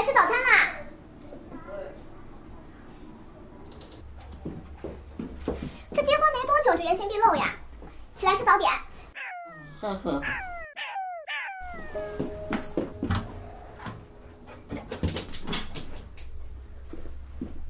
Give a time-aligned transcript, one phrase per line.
[0.00, 0.70] 来吃早餐啦！
[5.92, 7.54] 这结婚没多久就原形毕露呀！
[8.16, 8.70] 起来吃早点。
[9.78, 10.08] 上次。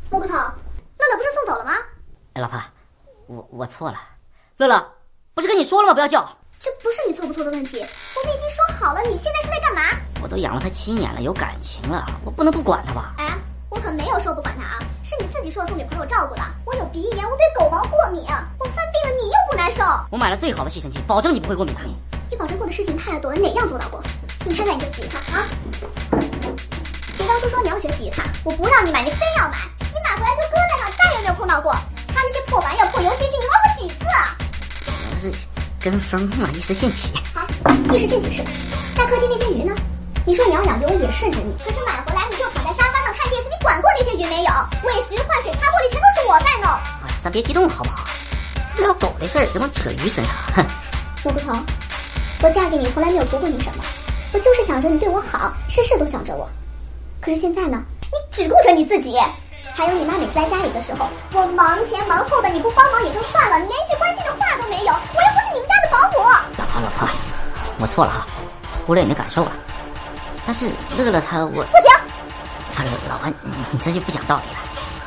[0.08, 1.72] 蘑菇头，乐乐不是送走了吗？
[2.34, 2.62] 哎，老婆，
[3.26, 3.98] 我我错了。
[4.56, 4.94] 乐乐，
[5.34, 5.94] 不是跟你说了吗？
[5.94, 6.24] 不要叫。
[6.60, 9.99] 这不是你错不错的问题，我们已经说好了，你现在是在干嘛？
[10.22, 13.14] 我都养了他七年了，有感情了，我不能不管他吧？
[13.18, 13.26] 哎，
[13.70, 16.42] 我可没有说不管他啊，是你自己说送给朋友照顾的。
[16.64, 18.22] 我有鼻炎，我对狗毛过敏，
[18.58, 19.82] 我犯病了，你又不难受。
[20.10, 21.80] 我买了最好的吸尘器，保证你不会过敏的。
[22.30, 24.02] 你保证过的事情太多了，哪样做到过？
[24.44, 25.46] 你看看你的吉他啊！
[27.18, 31.72] 你当初说你要学吉他，我不让你买，你非要买，你买回来就搁在那，再也没有碰到过。
[32.08, 34.04] 他那些破玩意儿、破游戏机，你玩过几次？
[35.10, 35.32] 不是
[35.80, 37.12] 跟风嘛，一时兴起。
[37.92, 38.50] 一时兴起是吧？
[38.96, 39.74] 在客厅那些鱼呢？
[40.30, 41.52] 你说你要养鱼，我也顺着你。
[41.58, 44.52] 可是买回来你就躺在沙发上看电视，你管过那些鱼没有？
[44.84, 46.70] 喂食、换水、擦玻璃，全都是我在弄。
[46.70, 48.06] 哎咱别激动好不好？
[48.78, 50.32] 聊狗的事儿怎么扯鱼身上？
[50.54, 50.64] 哼！
[51.26, 51.60] 我不同，
[52.44, 53.82] 我嫁给你从来没有图过你什么，
[54.32, 56.48] 我就是想着你对我好，事事都想着我。
[57.20, 59.18] 可是现在呢，你只顾着你自己。
[59.74, 64.92] 还有你妈每次来家里的时候，我忙前忙后的，你不帮忙也就算了，连一句关心的话都没有。
[64.92, 66.22] 我又不是你们家的保姆。
[66.56, 67.08] 老婆，老婆，
[67.80, 68.26] 我错了啊，
[68.86, 69.50] 忽略你的感受了。
[70.50, 71.88] 但是乐乐他我不行。
[72.74, 74.58] 他老婆，你你这就不讲道理了。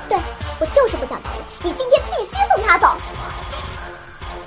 [0.08, 0.18] 对，
[0.58, 1.68] 我就是不讲道理。
[1.68, 2.96] 你今天必须送他走。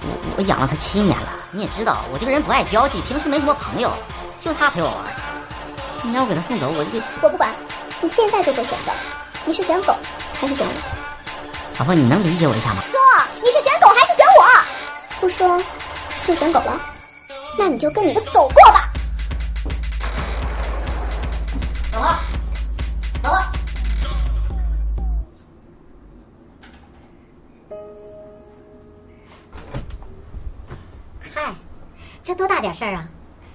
[0.00, 3.92] 我我养了他七年了，你也知道，我这个人不爱交际，平时没什么朋友，
[4.40, 4.96] 就他陪我玩。
[6.00, 7.54] 你让我给他送走，我就我不管，
[8.00, 8.92] 你现在就做选择。
[9.44, 9.94] 你是选狗
[10.32, 10.72] 还是选我？
[11.78, 12.80] 老婆，你能理解我一下吗？
[12.80, 12.98] 说，
[13.44, 15.20] 你是选狗还是选我？
[15.20, 15.62] 不说，
[16.26, 16.80] 就选狗了。
[17.58, 18.88] 那你就跟你的狗过吧。
[32.26, 33.06] 这多大点事儿啊！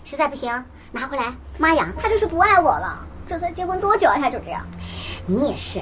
[0.05, 0.49] 实在不行，
[0.93, 1.25] 拿回来
[1.57, 1.93] 妈养。
[1.97, 3.05] 他就是不爱我了。
[3.27, 4.15] 这才结婚多久啊？
[4.17, 4.65] 他就这样。
[5.25, 5.81] 你也是，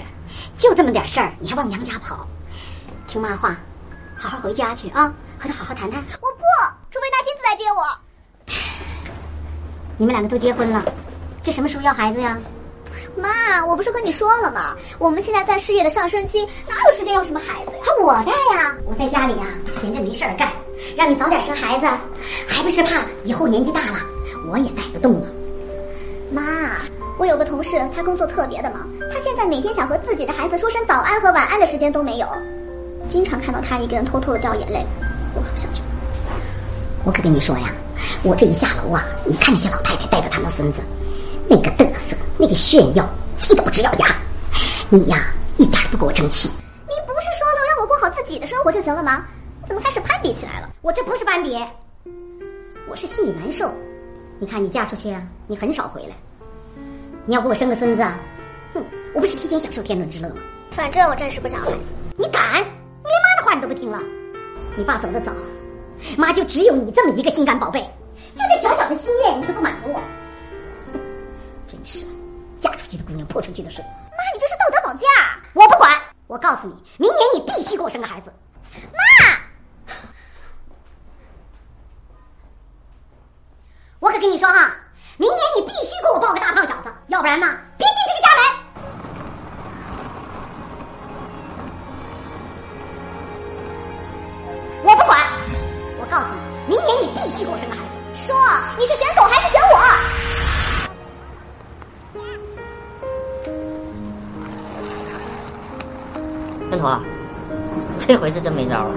[0.58, 2.28] 就这么点事儿，你还往娘家跑？
[3.08, 3.56] 听妈话，
[4.16, 6.04] 好好回家去啊，和他好好谈谈。
[6.20, 6.44] 我不，
[6.90, 7.86] 除非他亲自来接我。
[9.96, 10.84] 你们两个都结婚了，
[11.44, 12.40] 这什么时候要孩子呀？
[13.16, 14.76] 妈，我不是和你说了吗？
[14.98, 17.84] 我们现在在事业的上升期，哪有时间要什么孩子呀？
[18.02, 19.46] 我带呀，我在家里呀，
[19.80, 20.52] 闲着没事儿干，
[20.96, 21.86] 让你早点生孩子，
[22.48, 24.00] 还不是怕以后年纪大了
[24.48, 25.24] 我也带不动了。
[26.32, 26.44] 妈，
[27.18, 32.28] 我有个同事，他工作特别的忙，他现在每天想和自己的孩子说声早安和晚安的时间都没有，
[33.08, 34.86] 经常看到他一个人偷偷的掉眼泪，
[35.34, 35.82] 我可不想去。
[37.04, 37.72] 我可跟你说呀，
[38.24, 40.80] 我这一下楼啊，你看那些老太太带着他们孙子，
[41.48, 43.08] 那个嘚瑟，那个炫耀，
[43.38, 44.16] 气得我直咬牙。
[44.90, 46.50] 你呀，一点不给我争气。
[46.88, 49.26] 你不是说了让我过好自己的生活就行了吗？
[49.80, 50.70] 开始攀比起来了？
[50.82, 51.58] 我这不是攀比，
[52.88, 53.74] 我是心里难受。
[54.40, 56.16] 你看你嫁出去啊，你很少回来。
[57.26, 58.20] 你要给我生个孙子，啊
[58.74, 60.42] 哼，我不是提前享受天伦之乐吗？
[60.72, 61.94] 反正我暂时不想要孩子。
[62.18, 62.62] 你敢？
[62.62, 64.02] 你连妈的话你都不听了。
[64.78, 65.34] 你爸走得早，
[66.18, 67.82] 妈就只有你这么一个心肝宝贝，
[68.36, 70.00] 就这小小的心愿你都不满足我，
[70.94, 71.00] 哼，
[71.68, 72.06] 真是
[72.62, 73.84] 嫁出去的姑娘泼出去的水。
[73.84, 75.08] 妈，你这是道德绑架！
[75.54, 75.92] 我不管，
[76.28, 78.32] 我告诉你，明年你必须给我生个孩子。
[78.94, 79.00] 妈。
[84.20, 84.76] 我跟你说哈，
[85.16, 87.48] 明年你必须给我抱个大胖小子，要不然呢，
[87.78, 88.44] 别进这个家门。
[94.84, 95.18] 我不管，
[96.02, 96.26] 我告诉
[96.68, 97.88] 你，明年你必须给我生个孩子。
[98.28, 98.36] 说，
[98.78, 99.78] 你是选狗还是选我？
[106.70, 107.00] 分头，
[107.98, 108.92] 这回是真没招了，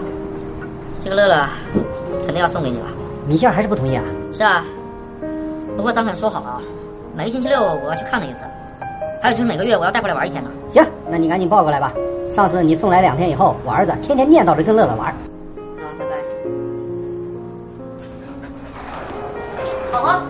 [1.01, 1.49] 这个乐乐
[2.27, 2.89] 肯定要送给你了。
[3.29, 4.03] 米线还是不同意啊？
[4.37, 4.65] 是啊。
[5.77, 6.63] 不过咱俩说好了啊，
[7.17, 8.45] 每个星期六我要去看他一次，
[9.21, 10.51] 还有就是每个月我要带过来玩一天呢。
[10.71, 11.93] 行，那你赶紧抱过来吧。
[12.31, 15.09] 上次你送来两天以后，我儿子天天念叨着跟乐乐玩。
[15.09, 15.17] 啊，
[15.99, 16.17] 拜拜。
[19.93, 20.23] 老婆，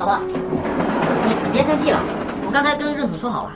[0.00, 0.18] 老婆，
[1.24, 2.00] 你别生气了，
[2.46, 3.52] 我刚才跟闰土说好了，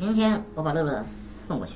[0.00, 1.02] 明天我把乐乐
[1.46, 1.74] 送过去。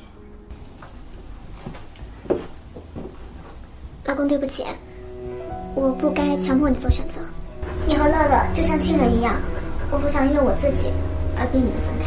[4.06, 4.64] 老公，对不起，
[5.74, 7.20] 我不该强迫你做选择。
[7.90, 9.34] 你和乐乐就像亲人一样，
[9.90, 10.92] 我不想因为我自己
[11.36, 12.06] 而逼你们分开。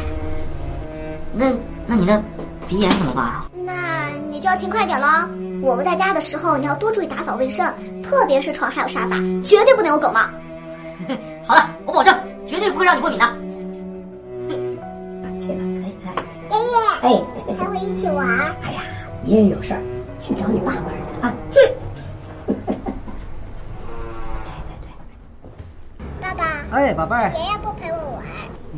[1.34, 1.52] 那
[1.86, 2.24] 那你的
[2.70, 3.50] 鼻炎怎么办啊？
[3.66, 5.08] 那你就要勤快点喽。
[5.62, 7.68] 我不在家的时候，你要多注意打扫卫生，
[8.02, 10.22] 特别是床还有沙发，绝对不能有狗毛。
[11.46, 13.26] 好了，我保证绝对不会让你过敏的。
[15.38, 16.16] 去吧，可以来。
[16.50, 18.26] 爷爷，哎，还会一起玩。
[18.64, 18.82] 哎呀，
[19.26, 19.84] 爷爷有事儿，
[20.22, 21.28] 去找你爸玩去啊。
[21.28, 21.34] 爸
[26.74, 28.26] 哎，宝贝儿，爷爷不陪我玩。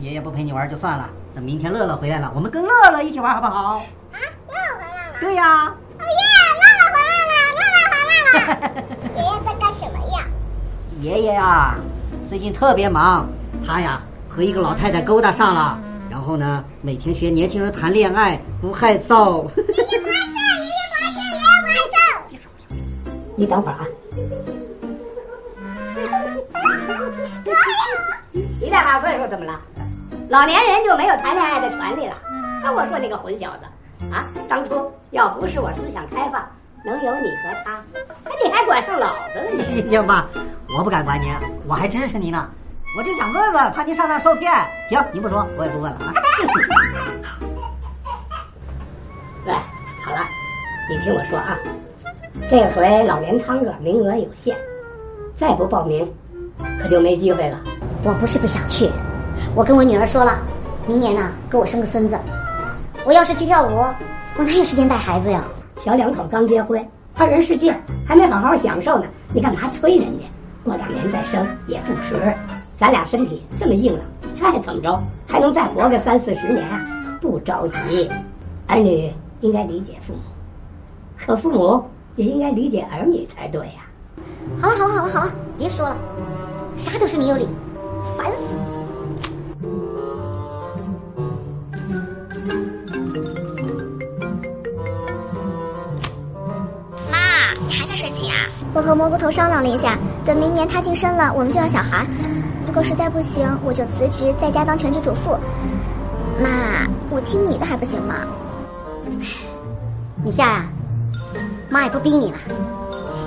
[0.02, 3.78] 爷爷不陪你玩就算了，等明天乐乐回来了，我们跟乐乐一起玩好不好？
[4.12, 4.20] 啊，
[4.50, 5.16] 乐乐回来了。
[5.22, 5.74] 对呀。
[5.98, 6.12] 哦耶，
[6.60, 8.84] 乐乐回来了，乐乐回来了。
[9.16, 10.28] 爷爷在干什么呀？
[11.00, 11.76] 爷爷呀，
[12.28, 13.30] 最近特别忙，
[13.66, 19.48] 他呀和一个老太太勾搭上了，然后呢，每天学年轻人谈恋爱，不害臊。
[19.56, 20.28] 爷爷怪兽，
[20.60, 22.76] 爷爷怪兽，爷爷怪兽。
[23.38, 23.88] 你等会儿啊。
[29.00, 29.60] 岁数怎么了？
[30.30, 32.16] 老年人就没有谈恋爱的权利了？
[32.64, 33.66] 那我说那个混小子，
[34.12, 36.44] 啊，当初要不是我思想开放，
[36.84, 37.84] 能有你和他，
[38.24, 39.86] 哎，你还管上老子了你？
[39.88, 40.28] 行吧，
[40.76, 41.32] 我不敢管你，
[41.68, 42.50] 我还支持你呢。
[42.98, 44.52] 我就想问问，怕您上当受骗。
[44.90, 46.14] 行，你不说，我也不问了啊。
[49.46, 49.54] 对，
[50.04, 50.26] 好了，
[50.90, 51.56] 你听我说啊，
[52.50, 54.58] 这回老年汤哥名额有限，
[55.38, 56.12] 再不报名，
[56.82, 57.60] 可就没机会了。
[58.06, 58.88] 我不是不想去，
[59.56, 60.38] 我跟我女儿说了，
[60.86, 62.16] 明年呢给我生个孙子。
[63.04, 63.84] 我要是去跳舞，
[64.38, 65.44] 我哪有时间带孩子呀？
[65.80, 67.76] 小两口刚结婚，二人世界
[68.08, 70.26] 还没好好享受呢，你干嘛催人家？
[70.64, 72.32] 过两年再生也不迟。
[72.78, 74.02] 咱俩身体这么硬朗，
[74.40, 76.86] 再怎么着还能再活个三四十年啊！
[77.20, 78.08] 不着急，
[78.68, 79.12] 儿女
[79.42, 80.20] 应该理解父母，
[81.18, 81.84] 可父母
[82.18, 83.88] 也应该理解儿女才对呀、
[84.62, 85.98] 好了好了好了好了，别说了，
[86.76, 87.48] 啥都是你有理，
[88.18, 88.38] 烦死！
[97.12, 98.48] 妈，你还在生气啊？
[98.74, 102.06] 我和蘑菇头商量了一下，等明年他晋升了，我们就要小孩。
[102.68, 105.38] 如果实在不行，我就辞职在家当全职主妇。
[106.42, 108.16] 妈，我听你的还不行吗？
[110.24, 110.66] 米夏啊，
[111.70, 112.38] 妈也不逼你了。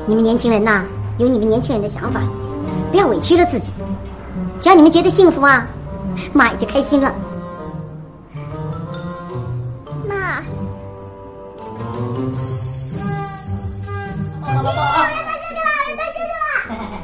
[0.06, 0.84] 你们年轻人呐，
[1.16, 2.20] 有你们年轻人的想法，
[2.90, 3.70] 不要委屈了自己。
[4.60, 5.66] 只要你们觉得幸福啊，
[6.32, 7.14] 妈也就开心了。
[10.08, 10.42] 妈，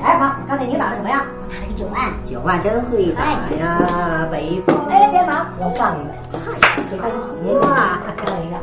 [0.02, 1.24] 哎，妈，刚才你打的怎么样？
[1.48, 2.12] 打了个九万。
[2.24, 3.22] 九万真会打
[3.56, 4.76] 呀，北风。
[4.90, 6.12] 哎，别忙，我放你们。
[6.90, 7.08] 你看，
[7.60, 7.98] 哇！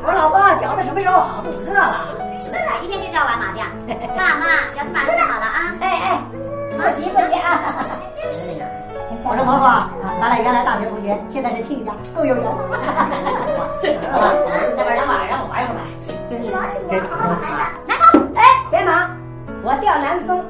[0.04, 1.42] 我老婆，饺子什么时候好？
[1.44, 2.06] 肚子饿了。
[2.84, 3.66] 一天就知道玩麻将。
[4.18, 4.46] 爸妈，
[4.76, 5.76] 饺子马上就好了啊！
[5.80, 6.22] 哎哎，
[6.74, 7.60] 不急不急啊！
[9.32, 9.64] 我说婆婆，
[10.20, 12.44] 咱俩原来大学同学，现在是亲家，够有缘。
[14.76, 15.80] 再玩两把，让我玩一会儿呗。
[16.38, 16.92] 你玩什么？
[17.10, 17.48] 好好玩的。
[17.88, 19.16] 来吧，哎，别忙，
[19.64, 20.44] 我钓南风。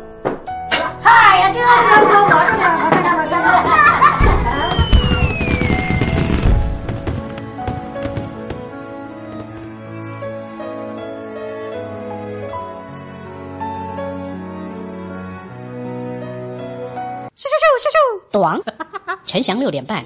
[1.00, 3.81] 嗨呀，这南风我这儿，我这我这
[18.32, 18.60] 短，
[19.26, 20.06] 陈翔 六点半。